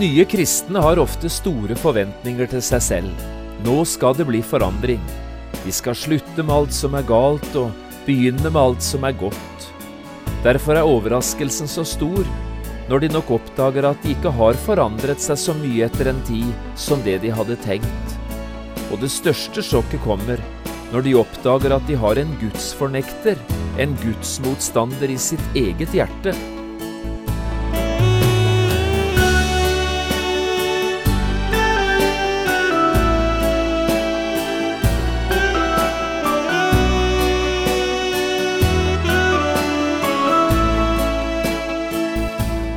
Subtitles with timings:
[0.00, 3.24] Nye kristne har ofte store forventninger til seg selv.
[3.66, 5.00] Nå skal det bli forandring.
[5.60, 7.74] De skal slutte med alt som er galt, og
[8.06, 9.66] begynne med alt som er godt.
[10.46, 12.24] Derfor er overraskelsen så stor
[12.88, 16.48] når de nok oppdager at de ikke har forandret seg så mye etter en tid
[16.80, 18.16] som det de hadde tenkt.
[18.88, 20.40] Og det største sjokket kommer
[20.94, 23.36] når de oppdager at de har en gudsfornekter,
[23.76, 26.32] en gudsmotstander i sitt eget hjerte.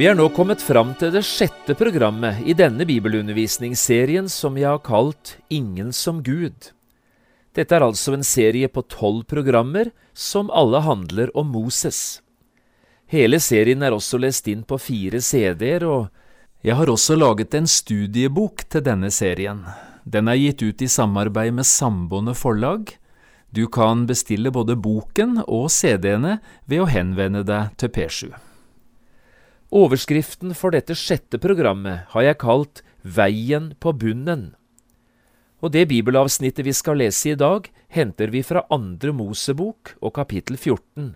[0.00, 4.80] Vi er nå kommet fram til det sjette programmet i denne bibelundervisningsserien som jeg har
[4.80, 6.70] kalt Ingen som Gud.
[7.52, 12.22] Dette er altså en serie på tolv programmer som alle handler om Moses.
[13.12, 16.08] Hele serien er også lest inn på fire CD-er, og
[16.64, 19.66] jeg har også laget en studiebok til denne serien.
[20.08, 22.88] Den er gitt ut i samarbeid med Samboende forlag.
[23.52, 28.30] Du kan bestille både boken og CD-ene ved å henvende deg til P7.
[29.70, 34.56] Overskriften for dette sjette programmet har jeg kalt Veien på bunnen.
[35.62, 40.58] Og det bibelavsnittet vi skal lese i dag, henter vi fra Andre Mosebok og kapittel
[40.58, 41.14] 14.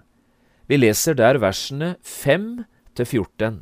[0.71, 2.63] Vi leser der versene 5
[2.95, 3.59] til 14.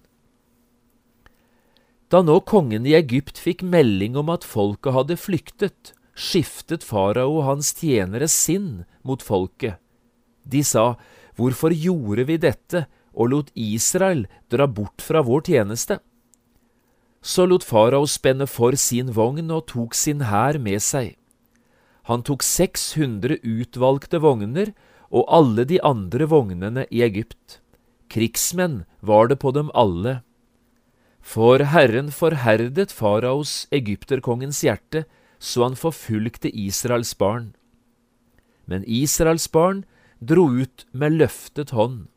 [2.13, 7.47] Da nå kongen i Egypt fikk melding om at folket hadde flyktet, skiftet farao og
[7.49, 9.81] hans tjenere sinn mot folket.
[10.45, 10.99] De sa,
[11.41, 12.85] Hvorfor gjorde vi dette?
[13.13, 15.99] Og lot Israel dra bort fra vår tjeneste.
[17.23, 21.15] Så lot farao spenne for sin vogn og tok sin hær med seg.
[22.11, 24.73] Han tok 600 utvalgte vogner
[25.13, 27.61] og alle de andre vognene i Egypt.
[28.11, 30.21] Krigsmenn var det på dem alle.
[31.23, 35.05] For Herren forherdet faraos egypterkongens hjerte,
[35.39, 37.53] så han forfulgte Israels barn.
[38.67, 39.85] Men Israels barn
[40.19, 42.09] dro ut med løftet hånd.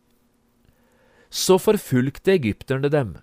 [1.36, 3.16] Så forfulgte egypterne dem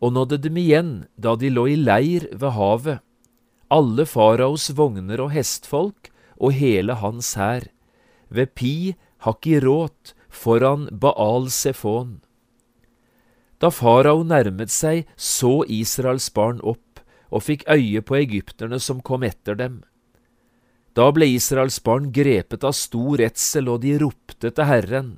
[0.00, 3.02] og nådde dem igjen da de lå i leir ved havet,
[3.68, 6.08] alle faraos vogner og hestfolk
[6.38, 7.66] og hele hans hær,
[8.30, 8.94] ved Pi
[9.26, 12.20] Hakirot foran Baal Sefon.
[13.58, 19.26] Da farao nærmet seg, så Israels barn opp og fikk øye på egypterne som kom
[19.26, 19.80] etter dem.
[20.94, 25.10] Da ble Israels barn grepet av stor redsel, og de ropte til Herren.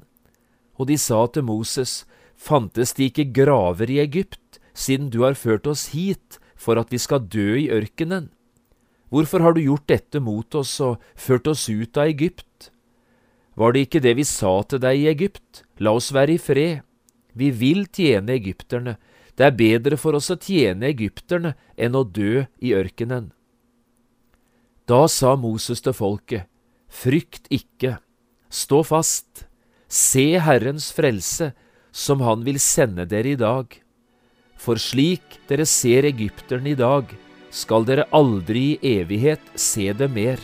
[0.81, 2.03] Og de sa til Moses,
[2.41, 7.01] Fantes det ikke graver i Egypt, siden du har ført oss hit for at vi
[7.01, 8.31] skal dø i ørkenen?
[9.13, 12.71] Hvorfor har du gjort dette mot oss og ført oss ut av Egypt?
[13.59, 16.81] Var det ikke det vi sa til deg i Egypt, la oss være i fred?
[17.37, 18.97] Vi vil tjene egypterne,
[19.37, 23.31] det er bedre for oss å tjene egypterne enn å dø i ørkenen.
[24.89, 26.47] Da sa Moses til folket,
[26.91, 28.01] Frykt ikke,
[28.51, 29.45] stå fast,
[29.87, 31.53] se Herrens frelse,
[31.93, 33.75] som han vil sende dere i dag.
[34.61, 37.11] For slik dere ser egypteren i dag,
[37.51, 40.39] skal dere aldri i evighet se det mer.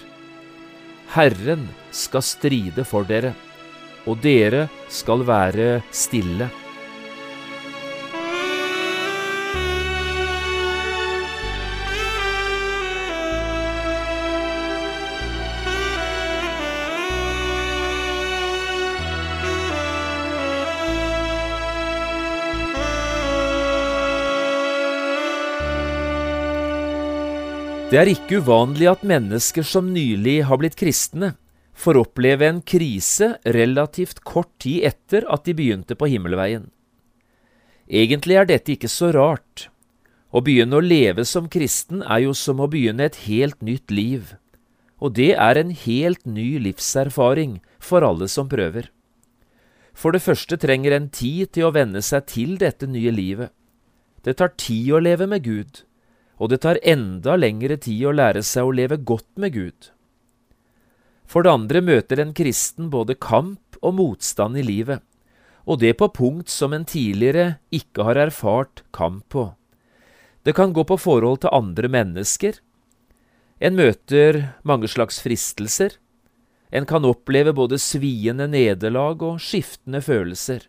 [1.14, 3.34] Herren skal stride for dere,
[4.06, 6.50] og dere skal være stille.
[27.86, 31.36] Det er ikke uvanlig at mennesker som nylig har blitt kristne,
[31.70, 36.64] får oppleve en krise relativt kort tid etter at de begynte på himmelveien.
[37.86, 39.68] Egentlig er dette ikke så rart.
[40.34, 44.34] Å begynne å leve som kristen er jo som å begynne et helt nytt liv,
[44.98, 48.90] og det er en helt ny livserfaring for alle som prøver.
[49.94, 53.54] For det første trenger en tid til å venne seg til dette nye livet.
[54.26, 55.86] Det tar tid å leve med Gud
[56.36, 59.90] og det tar enda lengre tid å lære seg å leve godt med Gud.
[61.26, 65.02] For det andre møter en kristen både kamp og motstand i livet,
[65.66, 69.48] og det på punkt som en tidligere ikke har erfart kamp på.
[70.46, 72.60] Det kan gå på forhold til andre mennesker.
[73.58, 75.96] En møter mange slags fristelser.
[76.70, 80.68] En kan oppleve både sviende nederlag og skiftende følelser.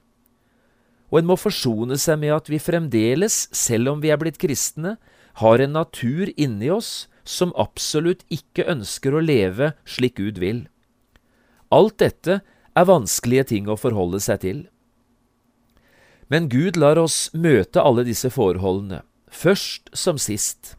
[1.13, 4.96] Og en må forsone seg med at vi fremdeles, selv om vi er blitt kristne,
[5.38, 10.63] har en natur inni oss som absolutt ikke ønsker å leve slik Gud vil.
[11.69, 14.63] Alt dette er vanskelige ting å forholde seg til.
[16.31, 20.75] Men Gud lar oss møte alle disse forholdene, først som sist.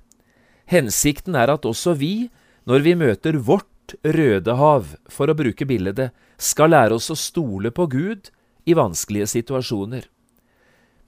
[0.69, 2.29] Hensikten er at også vi,
[2.69, 3.67] når vi møter vårt
[4.05, 8.29] Røde hav, for å bruke bildet, skal lære oss å stole på Gud
[8.69, 10.03] i vanskelige situasjoner.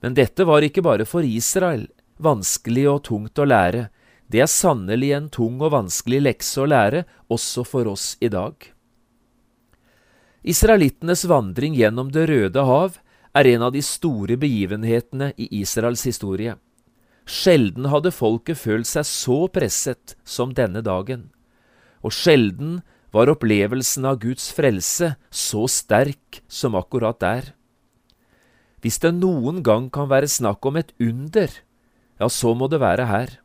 [0.01, 1.85] Men dette var ikke bare for Israel
[2.23, 3.87] vanskelig og tungt å lære,
[4.31, 7.03] det er sannelig en tung og vanskelig lekse å lære
[7.33, 8.55] også for oss i dag.
[10.41, 12.97] Israelittenes vandring gjennom Det røde hav
[13.37, 16.55] er en av de store begivenhetene i Israels historie.
[17.29, 21.29] Sjelden hadde folket følt seg så presset som denne dagen,
[22.01, 22.79] og sjelden
[23.13, 27.51] var opplevelsen av Guds frelse så sterk som akkurat der.
[28.81, 31.51] Hvis det noen gang kan være snakk om et under,
[32.21, 33.39] ja, så må det være her.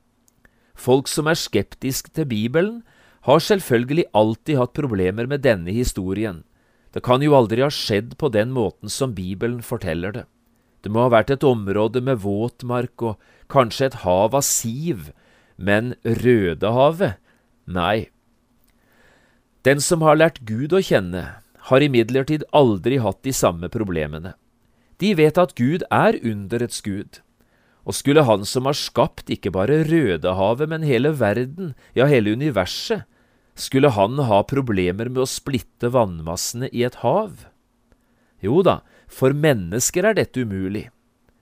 [0.77, 2.83] Folk som er skeptiske til Bibelen,
[3.27, 6.45] har selvfølgelig alltid hatt problemer med denne historien,
[6.97, 10.23] det kan jo aldri ha skjedd på den måten som Bibelen forteller det.
[10.81, 15.11] Det må ha vært et område med våtmark og kanskje et hav av siv,
[15.61, 17.19] men Rødehavet?
[17.69, 18.09] Nei.
[19.61, 24.33] Den som har lært Gud å kjenne, har imidlertid aldri hatt de samme problemene.
[24.97, 27.21] De vet at Gud er underets Gud.
[27.87, 33.07] Og skulle Han som har skapt ikke bare Rødehavet, men hele verden, ja, hele universet,
[33.57, 37.47] skulle han ha problemer med å splitte vannmassene i et hav?
[38.43, 40.91] Jo da, for mennesker er dette umulig,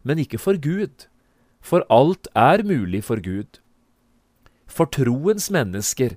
[0.04, 1.08] men ikke for Gud,
[1.64, 3.58] for alt er mulig for Gud.
[4.68, 6.14] For troens mennesker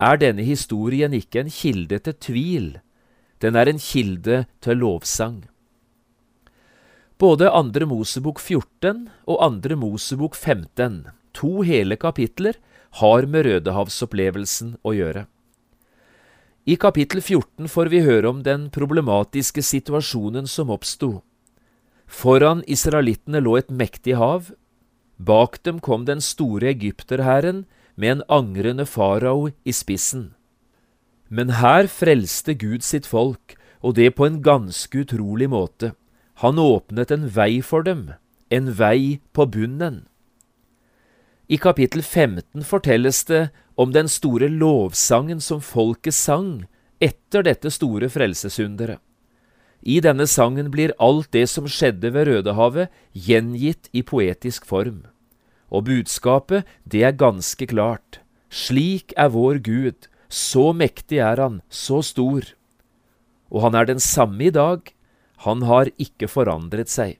[0.00, 2.68] er denne historien ikke en kilde til tvil,
[3.44, 5.44] den er en kilde til lovsang.
[7.18, 12.58] Både Andre Mosebok 14 og Andre Mosebok 15, to hele kapitler,
[13.00, 15.22] har med Rødehavsopplevelsen å gjøre.
[16.68, 21.22] I kapittel 14 får vi høre om den problematiske situasjonen som oppsto.
[22.04, 24.52] Foran israelittene lå et mektig hav.
[25.16, 27.64] Bak dem kom den store egypterhæren
[27.96, 30.34] med en angrende farao i spissen.
[31.32, 35.96] Men her frelste Gud sitt folk, og det på en ganske utrolig måte.
[36.42, 38.10] Han åpnet en vei for dem,
[38.50, 40.04] en vei på bunnen.
[41.48, 46.66] I kapittel 15 fortelles det om den store lovsangen som folket sang
[47.00, 49.00] etter dette store frelsesunderet.
[49.86, 55.04] I denne sangen blir alt det som skjedde ved Rødehavet, gjengitt i poetisk form.
[55.70, 58.20] Og budskapet, det er ganske klart.
[58.50, 62.50] Slik er vår Gud, så mektig er han, så stor.
[63.52, 64.82] Og han er den samme i dag,
[65.44, 67.18] han har ikke forandret seg.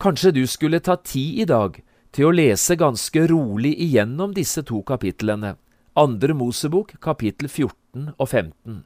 [0.00, 1.78] Kanskje du skulle ta tid i dag
[2.14, 5.54] til å lese ganske rolig igjennom disse to kapitlene,
[5.94, 8.82] Andre Mosebok kapittel 14 og 15.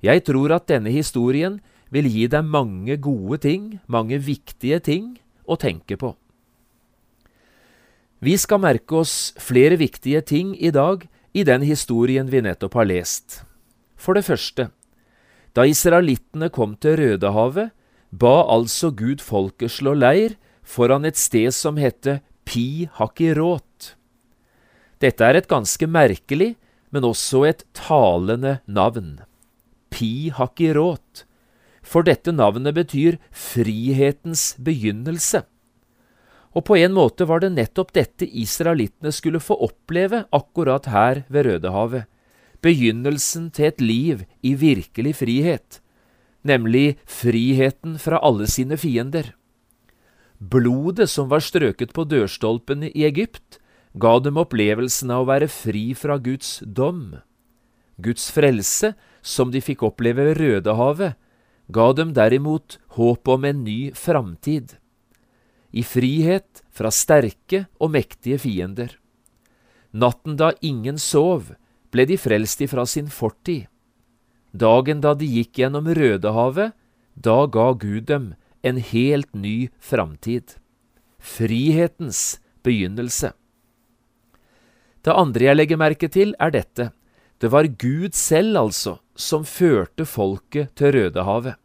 [0.00, 1.58] Jeg tror at denne historien
[1.92, 6.14] vil gi deg mange gode ting, mange viktige ting, å tenke på.
[8.20, 12.88] Vi skal merke oss flere viktige ting i dag i den historien vi nettopp har
[12.88, 13.42] lest.
[13.96, 14.70] For det første,
[15.56, 17.70] da israelittene kom til Rødehavet,
[18.10, 23.94] ba altså Gud folket slå leir foran et sted som hette Pi Hakirot.
[25.00, 26.54] Dette er et ganske merkelig,
[26.90, 29.20] men også et talende navn.
[29.90, 31.24] Pi Hakirot.
[31.82, 35.42] For dette navnet betyr frihetens begynnelse.
[36.50, 41.46] Og på en måte var det nettopp dette israelittene skulle få oppleve akkurat her ved
[41.46, 42.06] Rødehavet.
[42.60, 45.80] Begynnelsen til et liv i virkelig frihet,
[46.44, 49.32] nemlig friheten fra alle sine fiender.
[50.40, 53.58] Blodet som var strøket på dørstolpene i Egypt,
[53.96, 57.20] ga dem opplevelsen av å være fri fra Guds dom.
[58.00, 61.16] Guds frelse, som de fikk oppleve ved Rødehavet,
[61.70, 64.76] ga dem derimot håp om en ny framtid.
[65.70, 68.96] I frihet fra sterke og mektige fiender.
[69.92, 71.52] Natten da ingen sov,
[71.90, 73.66] ble de frelst ifra sin fortid.
[74.52, 76.72] Dagen da de gikk gjennom Rødehavet,
[77.14, 80.56] da ga Gud dem en helt ny framtid.
[81.18, 83.32] Frihetens begynnelse.
[85.04, 86.90] Det andre jeg legger merke til, er dette.
[87.40, 91.56] Det var Gud selv, altså, som førte folket til Rødehavet.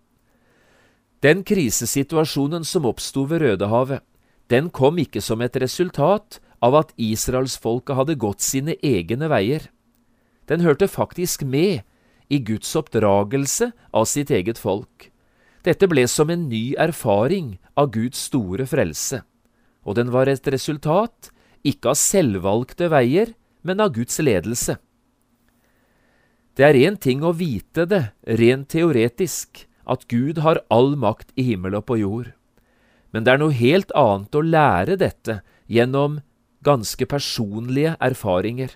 [1.24, 4.04] Den krisesituasjonen som oppsto ved Rødehavet,
[4.50, 9.66] den kom ikke som et resultat av at israelsfolket hadde gått sine egne veier.
[10.50, 11.82] Den hørte faktisk med
[12.30, 15.10] i Guds oppdragelse av sitt eget folk.
[15.66, 19.24] Dette ble som en ny erfaring av Guds store frelse,
[19.86, 21.32] og den var et resultat
[21.66, 23.34] ikke av selvvalgte veier,
[23.66, 24.78] men av Guds ledelse.
[26.56, 28.04] Det er én ting å vite det
[28.40, 32.32] rent teoretisk, at Gud har all makt i himmel og på jord,
[33.14, 35.40] men det er noe helt annet å lære dette
[35.72, 36.22] gjennom
[36.66, 38.72] ganske personlige erfaringer.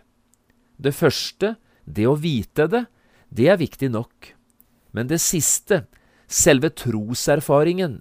[0.80, 1.56] Det første,
[1.86, 2.86] det å vite det,
[3.30, 4.34] det er viktig nok.
[4.96, 5.84] Men det siste,
[6.26, 8.00] selve troserfaringen,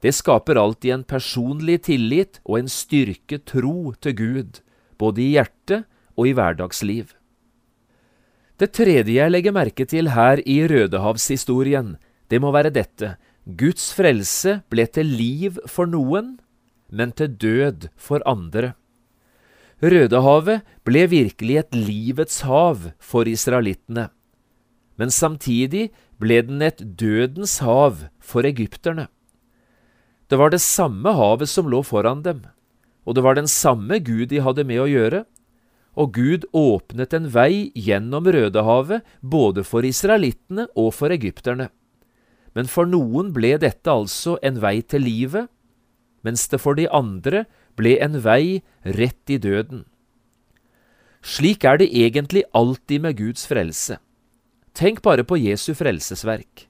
[0.00, 4.60] det skaper alltid en personlig tillit og en styrke tro til Gud,
[5.00, 7.12] både i hjertet og i hverdagsliv.
[8.60, 11.96] Det tredje jeg legger merke til her i Rødehavshistorien,
[12.28, 13.16] det må være dette.
[13.44, 16.36] Guds frelse ble til liv for noen,
[16.92, 18.74] men til død for andre.
[19.80, 24.10] Rødehavet ble virkelig et livets hav for israelittene
[25.00, 25.88] men samtidig
[26.20, 29.08] ble den et dødens hav for egypterne.
[30.28, 32.44] Det var det samme havet som lå foran dem,
[33.08, 35.24] og det var den samme Gud de hadde med å gjøre,
[35.96, 41.70] og Gud åpnet en vei gjennom Rødehavet både for israelittene og for egypterne.
[42.54, 45.48] Men for noen ble dette altså en vei til livet,
[46.22, 47.46] mens det for de andre
[47.80, 49.86] ble en vei rett i døden.
[51.20, 53.98] Slik er det egentlig alltid med Guds frelse.
[54.74, 56.66] Tenk bare på Jesu frelsesverk.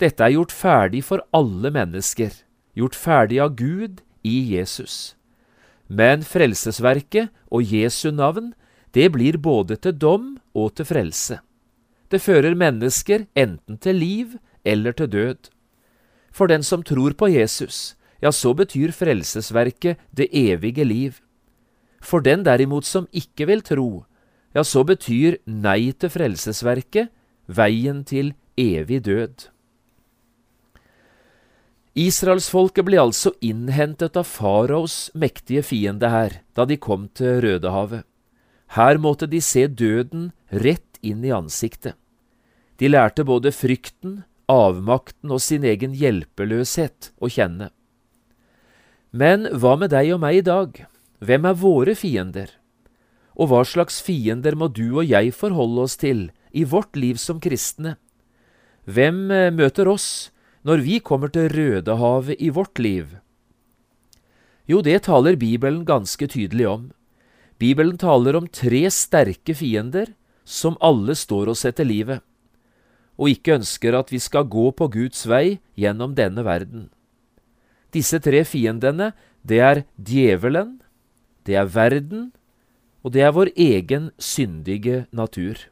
[0.00, 2.32] Dette er gjort ferdig for alle mennesker,
[2.74, 5.14] gjort ferdig av Gud i Jesus.
[5.88, 8.54] Men frelsesverket og Jesu navn,
[8.94, 11.40] det blir både til dom og til frelse.
[12.10, 15.50] Det fører mennesker enten til liv eller til død.
[16.32, 17.94] For den som tror på Jesus,
[18.24, 21.20] ja, så betyr frelsesverket det evige liv.
[22.00, 24.04] For den derimot som ikke vil tro,
[24.56, 27.12] ja, så betyr nei til frelsesverket
[27.46, 29.50] veien til evig død.
[31.94, 38.02] Israelsfolket ble altså innhentet av faraos mektige fiende her, da de kom til Rødehavet.
[38.74, 41.94] Her måtte de se døden rett inn i ansiktet.
[42.82, 47.70] De lærte både frykten, avmakten og sin egen hjelpeløshet å kjenne.
[49.14, 50.78] Men hva med deg og meg i dag?
[51.22, 52.48] Hvem er våre fiender?
[53.38, 57.38] Og hva slags fiender må du og jeg forholde oss til i vårt liv som
[57.42, 57.94] kristne.
[58.90, 60.32] Hvem eh, møter oss
[60.66, 63.20] når vi kommer til Rødehavet i vårt liv?
[64.66, 66.90] Jo, det taler Bibelen ganske tydelig om.
[67.62, 70.10] Bibelen taler om tre sterke fiender
[70.42, 72.18] som alle står oss etter livet,
[73.14, 76.88] og ikke ønsker at vi skal gå på Guds vei gjennom denne verden.
[77.94, 79.12] Disse tre fiendene,
[79.46, 80.80] det er djevelen,
[81.46, 82.32] det er verden,
[83.04, 85.68] og det er vår egen syndige natur.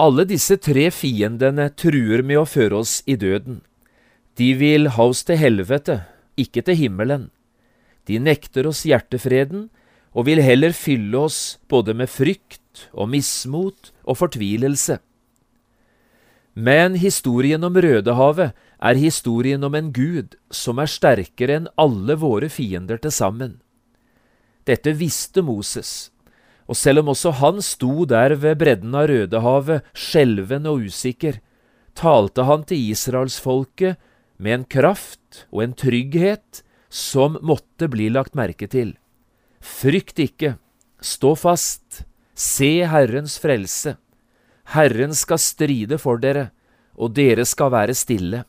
[0.00, 3.62] Alle disse tre fiendene truer med å føre oss i døden.
[4.36, 6.02] De vil ha oss til helvete,
[6.36, 7.30] ikke til himmelen.
[8.06, 9.66] De nekter oss hjertefreden
[10.16, 15.00] og vil heller fylle oss både med frykt og mismot og fortvilelse.
[16.56, 22.50] Men historien om Rødehavet er historien om en Gud som er sterkere enn alle våre
[22.52, 23.56] fiender til sammen.
[24.66, 26.10] Dette visste Moses,
[26.66, 31.38] og selv om også han sto der ved bredden av Rødehavet, skjelven og usikker,
[31.96, 33.96] talte han til israelsfolket
[34.36, 38.96] med en kraft og en trygghet som måtte bli lagt merke til.
[39.60, 40.56] Frykt ikke,
[41.00, 42.02] stå fast,
[42.34, 43.96] se Herrens frelse.
[44.74, 46.50] Herren skal stride for dere,
[46.98, 48.42] og dere skal være stille.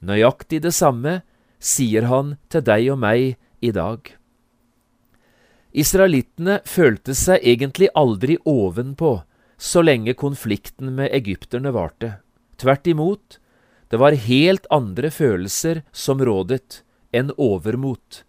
[0.00, 1.20] Nøyaktig det samme
[1.60, 4.00] sier han til deg og meg i dag.
[5.70, 9.20] Israelittene følte seg egentlig aldri ovenpå
[9.60, 12.14] så lenge konflikten med egypterne varte.
[12.58, 13.38] Tvert imot,
[13.90, 18.24] det var helt andre følelser som rådet enn overmot.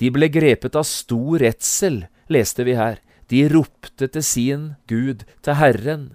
[0.00, 3.00] De ble grepet av stor redsel, leste vi her.
[3.28, 6.06] De ropte til sin Gud, til Herren.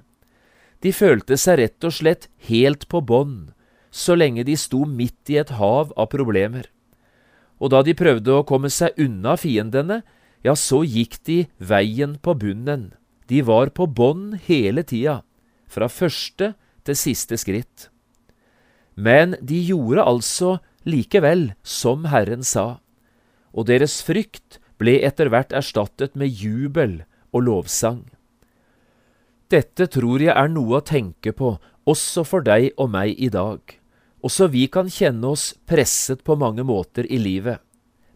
[0.82, 3.55] De følte seg rett og slett helt på bånn,
[3.96, 6.68] så lenge de sto midt i et hav av problemer.
[7.64, 10.02] Og da de prøvde å komme seg unna fiendene,
[10.44, 12.92] ja, så gikk de veien på bunnen.
[13.32, 15.22] De var på bånn hele tida,
[15.72, 16.52] fra første
[16.86, 17.88] til siste skritt.
[18.96, 22.84] Men de gjorde altså likevel som Herren sa,
[23.56, 27.00] og deres frykt ble etter hvert erstattet med jubel
[27.32, 28.04] og lovsang.
[29.50, 31.56] Dette tror jeg er noe å tenke på
[31.90, 33.62] også for deg og meg i dag,
[34.26, 37.62] Også vi kan kjenne oss presset på mange måter i livet.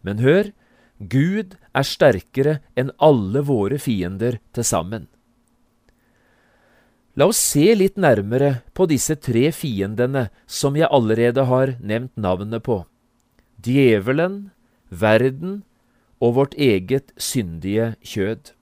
[0.02, 0.50] Men hør,
[0.98, 5.06] Gud er sterkere enn alle våre fiender til sammen.
[7.18, 12.64] La oss se litt nærmere på disse tre fiendene som jeg allerede har nevnt navnet
[12.66, 12.82] på.
[13.60, 14.50] Djevelen,
[14.90, 15.60] verden
[16.20, 18.52] og vårt eget syndige kjød.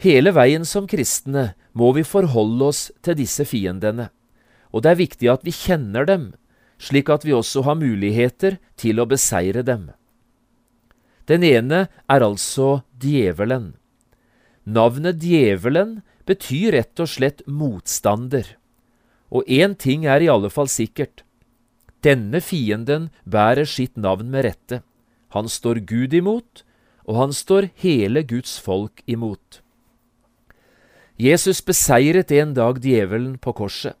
[0.00, 4.10] Hele veien som kristne må vi forholde oss til disse fiendene
[4.76, 6.34] og det er viktig at vi kjenner dem,
[6.76, 9.88] slik at vi også har muligheter til å beseire dem.
[11.26, 13.72] Den ene er altså djevelen.
[14.68, 18.52] Navnet djevelen betyr rett og slett motstander.
[19.32, 21.24] Og én ting er i alle fall sikkert.
[22.04, 24.82] Denne fienden bærer sitt navn med rette.
[25.34, 26.66] Han står Gud imot,
[27.08, 29.62] og han står hele Guds folk imot.
[31.16, 33.96] Jesus beseiret en dag djevelen på korset.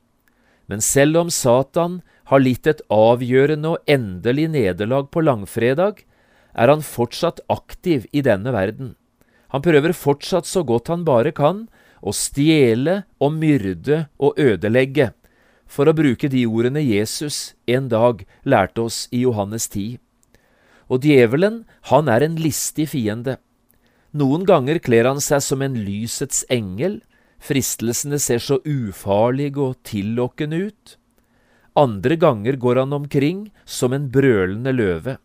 [0.66, 6.02] Men selv om Satan har litt et avgjørende og endelig nederlag på langfredag,
[6.56, 8.94] er han fortsatt aktiv i denne verden.
[9.54, 11.66] Han prøver fortsatt så godt han bare kan
[12.02, 15.12] å stjele og myrde og ødelegge,
[15.66, 19.98] for å bruke de ordene Jesus en dag lærte oss i Johannes 10.
[20.86, 23.38] Og djevelen, han er en listig fiende.
[24.14, 27.00] Noen ganger kler han seg som en lysets engel,
[27.46, 30.96] Fristelsene ser så ufarlige og tillokkende ut.
[31.78, 35.18] Andre ganger går han omkring som en brølende løve.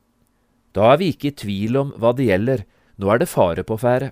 [0.76, 2.66] Da er vi ikke i tvil om hva det gjelder,
[3.02, 4.12] nå er det fare på ferde.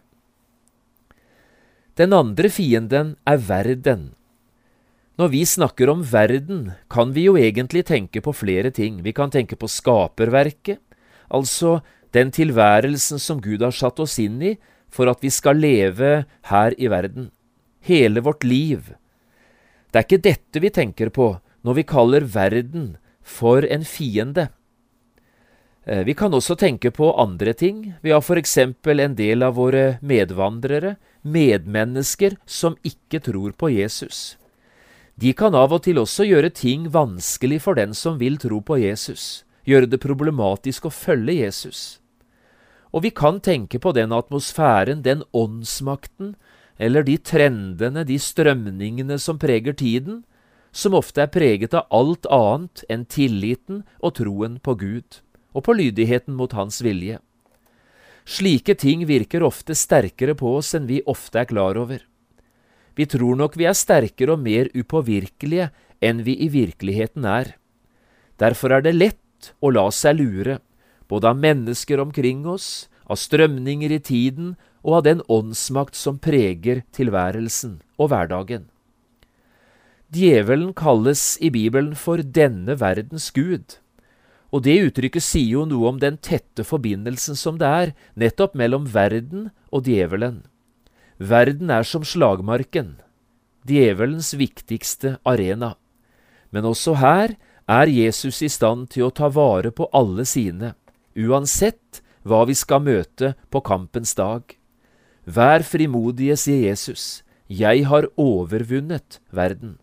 [1.99, 4.13] Den andre fienden er verden.
[5.19, 9.03] Når vi snakker om verden, kan vi jo egentlig tenke på flere ting.
[9.03, 10.79] Vi kan tenke på skaperverket,
[11.27, 11.81] altså
[12.15, 14.55] den tilværelsen som Gud har satt oss inn i
[14.89, 17.29] for at vi skal leve her i verden
[17.79, 18.93] hele vårt liv.
[19.91, 24.49] Det er ikke dette vi tenker på når vi kaller verden for en fiende.
[25.85, 27.93] Eh, vi kan også tenke på andre ting.
[28.01, 34.37] Vi har for eksempel en del av våre medvandrere, medmennesker, som ikke tror på Jesus.
[35.19, 38.77] De kan av og til også gjøre ting vanskelig for den som vil tro på
[38.79, 41.99] Jesus, gjøre det problematisk å følge Jesus.
[42.95, 46.37] Og vi kan tenke på den atmosfæren, den åndsmakten,
[46.79, 50.23] eller de trendene, de strømningene som preger tiden,
[50.71, 55.19] som ofte er preget av alt annet enn tilliten og troen på Gud,
[55.51, 57.19] og på lydigheten mot Hans vilje.
[58.29, 62.03] Slike ting virker ofte sterkere på oss enn vi ofte er klar over.
[62.95, 65.69] Vi tror nok vi er sterkere og mer upåvirkelige
[66.03, 67.55] enn vi i virkeligheten er.
[68.39, 70.59] Derfor er det lett å la seg lure,
[71.09, 76.83] både av mennesker omkring oss, av strømninger i tiden og av den åndsmakt som preger
[76.95, 78.67] tilværelsen og hverdagen.
[80.09, 83.77] Djevelen kalles i Bibelen for denne verdens gud,
[84.49, 88.87] og det uttrykket sier jo noe om den tette forbindelsen som det er nettopp mellom
[88.89, 90.41] verden og djevelen.
[91.19, 92.95] Verden er som slagmarken,
[93.67, 95.75] djevelens viktigste arena.
[96.49, 97.35] Men også her
[97.69, 100.73] er Jesus i stand til å ta vare på alle sine,
[101.13, 104.41] uansett hva vi skal møte på kampens dag.
[105.29, 109.77] Vær frimodige, sier Jesus, jeg har overvunnet verden.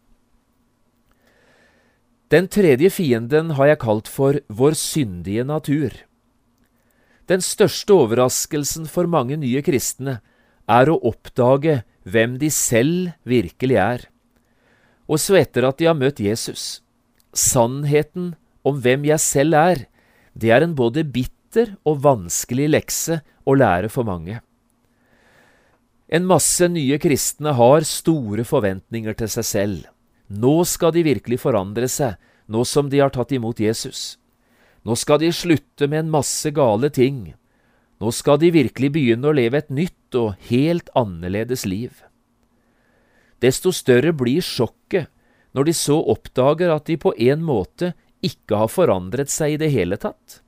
[2.35, 5.93] Den tredje fienden har jeg kalt for vår syndige natur.
[7.31, 10.19] Den største overraskelsen for mange nye kristne
[10.67, 14.09] er å oppdage hvem de selv virkelig er.
[15.07, 16.81] Og så etter at de har møtt Jesus.
[17.31, 18.35] Sannheten
[18.67, 19.87] om hvem jeg selv er,
[20.35, 24.41] det er en både bitter og vanskelig lekse å lære for mange.
[26.07, 29.81] En masse nye kristne har store forventninger til seg selv.
[30.31, 32.15] Nå skal de virkelig forandre seg,
[32.47, 34.15] nå som de har tatt imot Jesus.
[34.87, 37.35] Nå skal de slutte med en masse gale ting.
[37.99, 42.05] Nå skal de virkelig begynne å leve et nytt og helt annerledes liv.
[43.43, 45.11] Desto større blir sjokket
[45.57, 49.73] når de så oppdager at de på en måte ikke har forandret seg i det
[49.75, 50.41] hele tatt.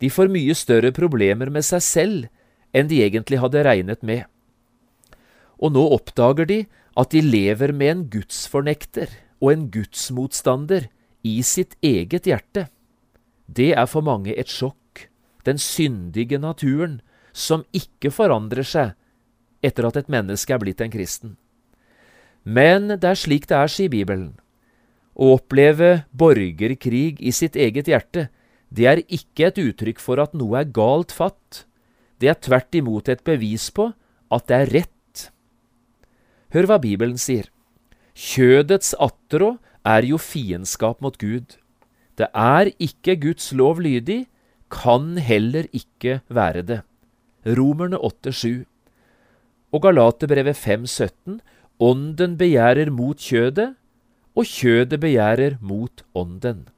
[0.00, 2.30] De får mye større problemer med seg selv
[2.72, 4.24] enn de egentlig hadde regnet med
[5.62, 6.58] og nå oppdager de
[6.98, 10.88] at de lever med en gudsfornekter og en gudsmotstander
[11.22, 12.66] i sitt eget hjerte.
[13.46, 15.06] Det er for mange et sjokk,
[15.46, 17.00] den syndige naturen
[17.32, 18.92] som ikke forandrer seg
[19.62, 21.36] etter at et menneske er blitt en kristen.
[22.42, 24.32] Men det er slik det er, sier Bibelen.
[25.14, 28.26] Å oppleve borgerkrig i sitt eget hjerte,
[28.72, 31.66] det er ikke et uttrykk for at noe er galt fatt.
[32.18, 33.90] Det er tvert imot et bevis på
[34.32, 34.96] at det er rett
[36.52, 37.48] Hør hva Bibelen sier.
[38.12, 39.56] Kjødets attrå
[39.88, 41.56] er jo fiendskap mot Gud,
[42.18, 44.26] det er ikke Guds lov lydig,
[44.70, 46.80] kan heller ikke være det.
[47.46, 48.64] Romerne 8,7.
[49.72, 51.40] Og Galaterbrevet 5,17.
[51.80, 53.74] Ånden begjærer mot kjødet,
[54.36, 56.68] og kjødet begjærer mot ånden.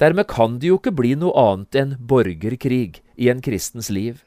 [0.00, 4.24] Dermed kan det jo ikke bli noe annet enn borgerkrig i en kristens liv.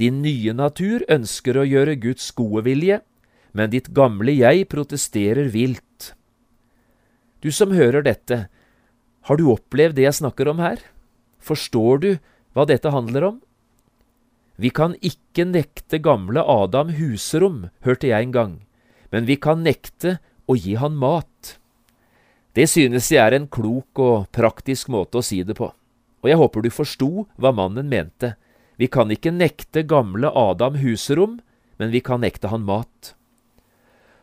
[0.00, 3.00] Din nye natur ønsker å gjøre Guds gode vilje,
[3.52, 6.12] men ditt gamle jeg protesterer vilt.
[7.40, 8.46] Du som hører dette,
[9.28, 10.80] har du opplevd det jeg snakker om her?
[11.40, 12.10] Forstår du
[12.56, 13.38] hva dette handler om?
[14.60, 18.52] Vi kan ikke nekte gamle Adam husrom, hørte jeg en gang,
[19.08, 21.56] men vi kan nekte å gi han mat.
[22.52, 26.36] Det synes jeg er en klok og praktisk måte å si det på, og jeg
[26.36, 27.10] håper du forsto
[27.40, 28.34] hva mannen mente.
[28.76, 31.38] Vi kan ikke nekte gamle Adam husrom,
[31.80, 33.14] men vi kan nekte han mat.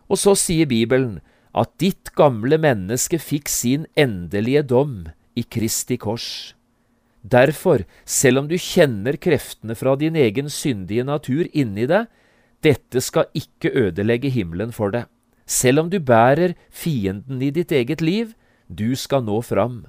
[0.08, 1.20] Og så sier Bibelen
[1.58, 6.54] at ditt gamle menneske fikk sin endelige dom i Kristi kors.
[7.28, 12.08] Derfor, selv om du kjenner kreftene fra din egen syndige natur inni deg,
[12.64, 15.08] dette skal ikke ødelegge himmelen for deg.
[15.48, 18.34] Selv om du bærer fienden i ditt eget liv,
[18.68, 19.86] du skal nå fram.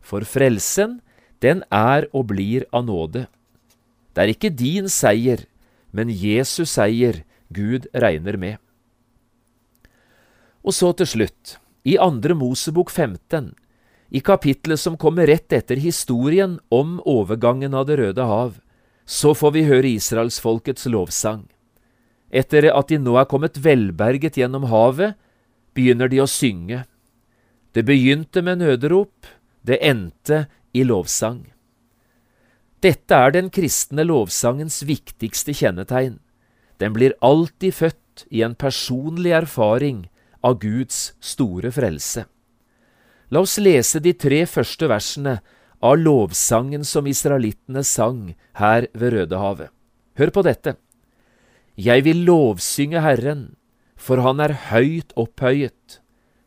[0.00, 1.00] For frelsen,
[1.44, 3.26] den er og blir av nåde.
[4.12, 5.44] Det er ikke din seier,
[5.92, 8.56] men Jesus seier Gud regner med.
[10.62, 13.52] Og så til slutt, i andre Mosebok 15,
[14.12, 18.58] i kapitlet som kommer rett etter historien om overgangen av Det røde hav,
[19.06, 21.48] så får vi høre israelsfolkets lovsang.
[22.30, 25.16] Etter at de nå er kommet velberget gjennom havet,
[25.74, 26.84] begynner de å synge.
[27.72, 29.26] Det begynte med nøderop,
[29.64, 30.46] det endte
[30.76, 31.48] i lovsang.
[32.82, 36.18] Dette er den kristne lovsangens viktigste kjennetegn.
[36.78, 40.08] Den blir alltid født i en personlig erfaring
[40.42, 42.26] av Guds store frelse.
[43.32, 45.38] La oss lese de tre første versene
[45.82, 49.70] av lovsangen som israelittene sang her ved Rødehavet.
[50.20, 50.76] Hør på dette.
[51.80, 53.54] Jeg vil lovsynge Herren,
[53.96, 56.02] for han er høyt opphøyet.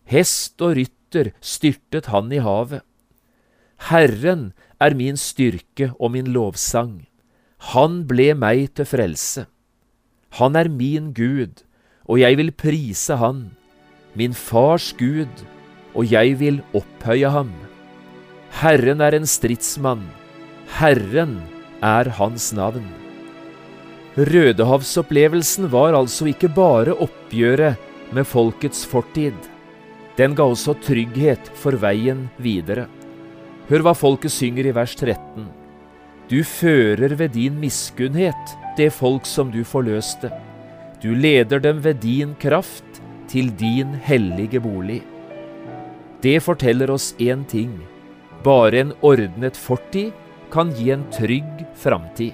[0.05, 2.85] Hest og rytter styrtet han i havet.
[3.89, 7.07] Herren er min styrke og min lovsang.
[7.73, 9.47] Han ble meg til frelse.
[10.37, 11.63] Han er min Gud,
[12.05, 13.55] og jeg vil prise Han,
[14.15, 15.31] min fars Gud,
[15.95, 17.51] og jeg vil opphøye ham.
[18.61, 20.05] Herren er en stridsmann,
[20.79, 21.41] Herren
[21.83, 22.87] er hans navn.
[24.15, 27.75] Rødehavsopplevelsen var altså ikke bare oppgjøret
[28.15, 29.35] med folkets fortid.
[30.15, 32.87] Den ga også trygghet for veien videre.
[33.67, 35.49] Hør hva folket synger i vers 13.
[36.31, 40.31] Du fører ved din miskunnhet det folk som du forløste.
[41.03, 45.01] Du leder dem ved din kraft til din hellige bolig.
[46.23, 47.75] Det forteller oss én ting.
[48.43, 50.11] Bare en ordnet fortid
[50.53, 52.33] kan gi en trygg framtid.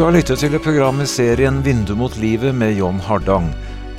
[0.00, 3.50] Du har lyttet til programmet serien Vindu mot livet med John Hardang.